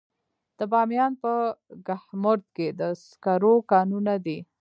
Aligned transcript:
د 0.57 0.59
بامیان 0.71 1.11
په 1.21 1.31
کهمرد 1.87 2.43
کې 2.55 2.67
د 2.79 2.81
سکرو 3.07 3.53
کانونه 3.71 4.13
دي. 4.25 4.39